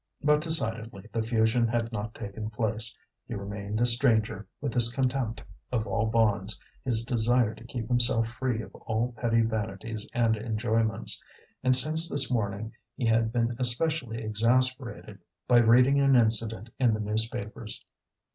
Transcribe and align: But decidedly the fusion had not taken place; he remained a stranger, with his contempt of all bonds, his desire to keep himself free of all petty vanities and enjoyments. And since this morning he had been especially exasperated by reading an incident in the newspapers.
But 0.23 0.41
decidedly 0.41 1.07
the 1.13 1.21
fusion 1.21 1.67
had 1.67 1.91
not 1.93 2.15
taken 2.15 2.49
place; 2.49 2.97
he 3.27 3.35
remained 3.35 3.79
a 3.79 3.85
stranger, 3.85 4.47
with 4.59 4.73
his 4.73 4.91
contempt 4.91 5.43
of 5.71 5.85
all 5.85 6.07
bonds, 6.07 6.59
his 6.83 7.05
desire 7.05 7.53
to 7.53 7.63
keep 7.65 7.87
himself 7.87 8.27
free 8.27 8.63
of 8.63 8.73
all 8.73 9.11
petty 9.15 9.41
vanities 9.43 10.07
and 10.11 10.35
enjoyments. 10.35 11.23
And 11.63 11.75
since 11.75 12.09
this 12.09 12.31
morning 12.31 12.73
he 12.95 13.05
had 13.05 13.31
been 13.31 13.55
especially 13.59 14.23
exasperated 14.23 15.19
by 15.47 15.59
reading 15.59 15.99
an 15.99 16.15
incident 16.15 16.71
in 16.79 16.95
the 16.95 17.01
newspapers. 17.01 17.85